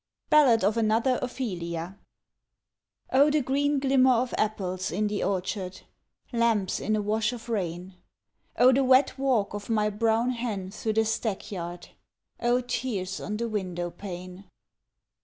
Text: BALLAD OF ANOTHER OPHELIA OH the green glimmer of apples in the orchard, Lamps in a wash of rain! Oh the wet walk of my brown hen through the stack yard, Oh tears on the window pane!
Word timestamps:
BALLAD 0.31 0.63
OF 0.63 0.77
ANOTHER 0.77 1.19
OPHELIA 1.21 1.99
OH 3.13 3.29
the 3.29 3.41
green 3.43 3.77
glimmer 3.77 4.13
of 4.15 4.33
apples 4.35 4.89
in 4.89 5.05
the 5.05 5.23
orchard, 5.23 5.81
Lamps 6.33 6.79
in 6.79 6.95
a 6.95 7.01
wash 7.03 7.31
of 7.31 7.49
rain! 7.49 7.93
Oh 8.57 8.71
the 8.73 8.83
wet 8.83 9.19
walk 9.19 9.53
of 9.53 9.69
my 9.69 9.91
brown 9.91 10.31
hen 10.31 10.71
through 10.71 10.93
the 10.93 11.05
stack 11.05 11.51
yard, 11.51 11.89
Oh 12.39 12.61
tears 12.61 13.19
on 13.19 13.37
the 13.37 13.47
window 13.47 13.91
pane! 13.91 14.45